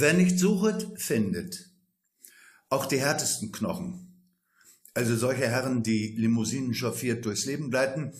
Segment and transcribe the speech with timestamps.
[0.00, 1.70] Wer nicht suchet, findet.
[2.68, 4.14] Auch die härtesten Knochen.
[4.94, 8.12] Also solche Herren, die Limousinen chauffiert durchs Leben gleiten,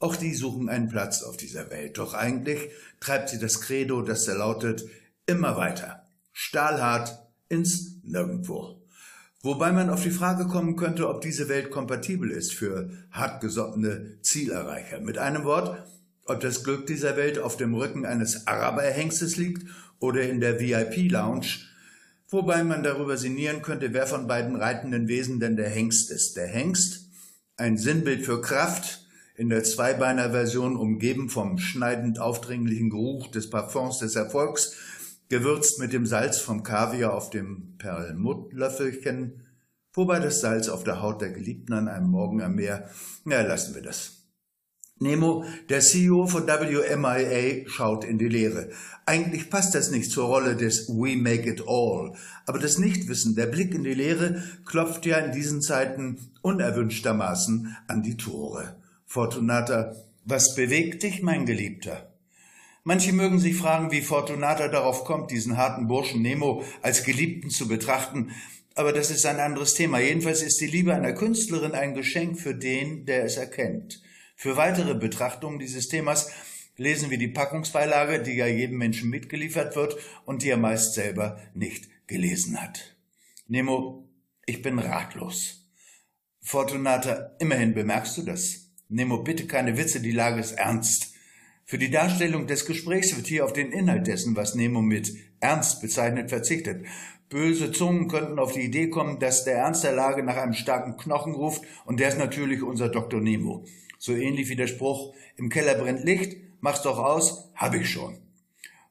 [0.00, 1.98] auch die suchen einen Platz auf dieser Welt.
[1.98, 2.68] Doch eigentlich
[2.98, 4.86] treibt sie das Credo, das da lautet,
[5.24, 6.04] immer weiter.
[6.32, 7.16] Stahlhart
[7.48, 8.82] ins Nirgendwo.
[9.40, 14.98] Wobei man auf die Frage kommen könnte, ob diese Welt kompatibel ist für hartgesottene Zielerreicher.
[14.98, 15.86] Mit einem Wort,
[16.26, 19.66] ob das Glück dieser Welt auf dem Rücken eines Araberhengstes liegt
[19.98, 21.46] oder in der VIP-Lounge,
[22.28, 26.36] wobei man darüber sinnieren könnte, wer von beiden reitenden Wesen denn der Hengst ist.
[26.36, 27.08] Der Hengst,
[27.56, 29.06] ein Sinnbild für Kraft,
[29.36, 34.76] in der Zweibeiner-Version umgeben vom schneidend aufdringlichen Geruch des Parfums des Erfolgs,
[35.28, 39.42] gewürzt mit dem Salz vom Kaviar auf dem Perlmuttlöffelchen,
[39.92, 42.88] wobei das Salz auf der Haut der Geliebten an einem Morgen am Meer,
[43.24, 44.23] na, lassen wir das.
[45.00, 48.70] Nemo, der CEO von WMIA, schaut in die Leere.
[49.06, 52.12] Eigentlich passt das nicht zur Rolle des We Make It All.
[52.46, 58.02] Aber das Nichtwissen, der Blick in die Leere, klopft ja in diesen Zeiten unerwünschtermaßen an
[58.02, 58.76] die Tore.
[59.04, 62.12] Fortunata, was bewegt dich, mein Geliebter?
[62.84, 67.66] Manche mögen sich fragen, wie Fortunata darauf kommt, diesen harten Burschen Nemo als Geliebten zu
[67.66, 68.30] betrachten,
[68.76, 70.00] aber das ist ein anderes Thema.
[70.00, 74.02] Jedenfalls ist die Liebe einer Künstlerin ein Geschenk für den, der es erkennt.
[74.34, 76.30] Für weitere Betrachtungen dieses Themas
[76.76, 81.40] lesen wir die Packungsbeilage, die ja jedem Menschen mitgeliefert wird und die er meist selber
[81.54, 82.96] nicht gelesen hat.
[83.46, 84.08] Nemo,
[84.46, 85.68] ich bin ratlos.
[86.40, 88.70] Fortunata, immerhin bemerkst du das.
[88.88, 91.13] Nemo, bitte keine Witze, die Lage ist ernst.
[91.66, 95.80] Für die Darstellung des Gesprächs wird hier auf den Inhalt dessen, was Nemo mit ernst
[95.80, 96.84] bezeichnet, verzichtet.
[97.30, 100.98] Böse Zungen könnten auf die Idee kommen, dass der Ernst der Lage nach einem starken
[100.98, 103.20] Knochen ruft, und der ist natürlich unser Dr.
[103.20, 103.64] Nemo.
[103.98, 108.18] So ähnlich wie der Spruch, im Keller brennt Licht, mach's doch aus, hab ich schon.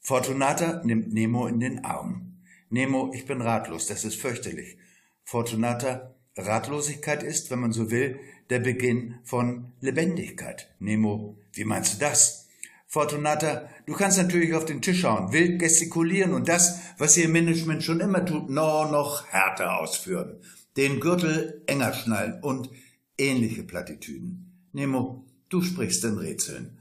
[0.00, 2.38] Fortunata nimmt Nemo in den Arm.
[2.68, 4.76] Nemo, ich bin ratlos, das ist fürchterlich.
[5.22, 8.18] Fortunata, Ratlosigkeit ist, wenn man so will,
[8.50, 10.74] der Beginn von Lebendigkeit.
[10.80, 12.45] Nemo, wie meinst du das?
[12.88, 17.82] Fortunata, du kannst natürlich auf den Tisch schauen, wild gestikulieren und das, was ihr Management
[17.82, 20.40] schon immer tut, noch, noch härter ausführen.
[20.76, 22.70] Den Gürtel enger schnallen und
[23.18, 24.68] ähnliche Plattitüden.
[24.72, 26.78] Nemo, du sprichst in Rätseln.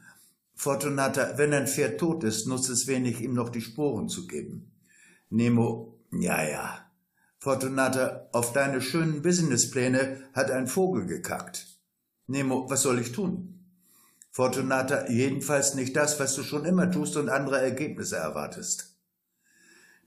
[0.54, 4.72] Fortunata, wenn ein Pferd tot ist, nutzt es wenig, ihm noch die Sporen zu geben.
[5.30, 6.92] Nemo, ja, ja.
[7.40, 11.68] Fortunata, auf deine schönen Businesspläne hat ein Vogel gekackt.
[12.28, 13.55] Nemo, was soll ich tun?
[14.36, 18.98] Fortunata, jedenfalls nicht das, was du schon immer tust und andere Ergebnisse erwartest.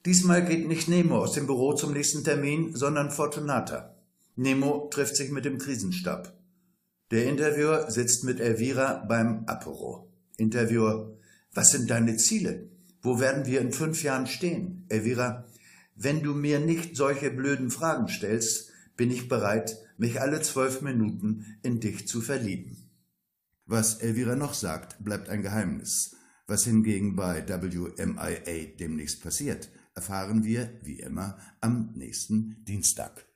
[0.04, 3.96] Diesmal geht nicht Nemo aus dem Büro zum nächsten Termin, sondern Fortunata.
[4.36, 6.38] Nemo trifft sich mit dem Krisenstab.
[7.10, 10.12] Der Interviewer sitzt mit Elvira beim Apero.
[10.36, 11.16] Interviewer,
[11.54, 12.68] was sind deine Ziele?
[13.00, 14.84] Wo werden wir in fünf Jahren stehen?
[14.90, 15.46] Elvira,
[15.96, 21.56] wenn du mir nicht solche blöden Fragen stellst, bin ich bereit, mich alle zwölf Minuten
[21.62, 22.87] in dich zu verlieben.
[23.70, 26.16] Was Elvira noch sagt, bleibt ein Geheimnis.
[26.46, 33.26] Was hingegen bei WMIA demnächst passiert, erfahren wir, wie immer, am nächsten Dienstag.